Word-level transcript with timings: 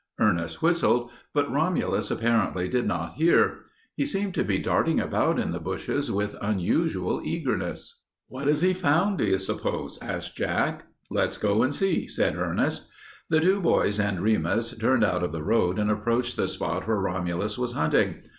Ernest 0.19 0.63
whistled, 0.63 1.11
but 1.31 1.51
Romulus 1.53 2.09
apparently 2.09 2.67
did 2.67 2.87
not 2.87 3.13
hear. 3.13 3.59
He 3.93 4.03
seemed 4.03 4.33
to 4.33 4.43
be 4.43 4.57
darting 4.57 4.99
about 4.99 5.37
in 5.37 5.51
the 5.51 5.59
bushes 5.59 6.11
with 6.11 6.35
unusual 6.41 7.21
eagerness. 7.23 8.01
"What 8.27 8.47
has 8.47 8.63
he 8.63 8.73
found, 8.73 9.19
do 9.19 9.25
you 9.25 9.37
s'pose?" 9.37 9.99
asked 10.01 10.35
Jack. 10.35 10.87
"Let's 11.11 11.37
go 11.37 11.61
and 11.61 11.71
see," 11.75 12.07
said 12.07 12.35
Ernest. 12.35 12.87
The 13.29 13.41
two 13.41 13.61
boys 13.61 13.99
and 13.99 14.21
Remus 14.23 14.75
turned 14.75 15.03
out 15.03 15.21
of 15.23 15.31
the 15.31 15.43
road 15.43 15.77
and 15.77 15.91
approached 15.91 16.35
the 16.35 16.47
spot 16.47 16.87
where 16.87 16.97
Romulus 16.97 17.59
was 17.59 17.73
hunting. 17.73 18.23